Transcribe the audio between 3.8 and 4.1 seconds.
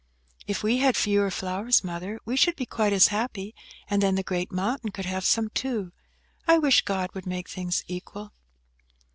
and